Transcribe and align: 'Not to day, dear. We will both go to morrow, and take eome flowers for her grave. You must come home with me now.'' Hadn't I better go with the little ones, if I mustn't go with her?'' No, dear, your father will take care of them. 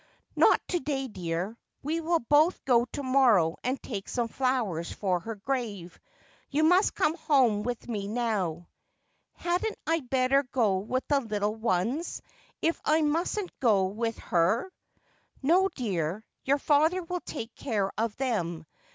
'Not 0.35 0.59
to 0.69 0.79
day, 0.79 1.07
dear. 1.07 1.55
We 1.83 2.01
will 2.01 2.21
both 2.21 2.65
go 2.65 2.85
to 2.85 3.03
morrow, 3.03 3.57
and 3.63 3.79
take 3.79 4.07
eome 4.07 4.31
flowers 4.31 4.91
for 4.91 5.19
her 5.19 5.35
grave. 5.35 5.99
You 6.49 6.63
must 6.63 6.95
come 6.95 7.13
home 7.13 7.61
with 7.61 7.87
me 7.87 8.07
now.'' 8.07 8.67
Hadn't 9.45 9.77
I 9.85 9.99
better 9.99 10.41
go 10.41 10.77
with 10.79 11.07
the 11.07 11.19
little 11.21 11.53
ones, 11.53 12.23
if 12.63 12.81
I 12.83 13.03
mustn't 13.03 13.51
go 13.59 13.85
with 13.85 14.17
her?'' 14.17 14.73
No, 15.43 15.69
dear, 15.75 16.25
your 16.45 16.57
father 16.57 17.03
will 17.03 17.21
take 17.21 17.53
care 17.53 17.91
of 17.95 18.15
them. 18.17 18.65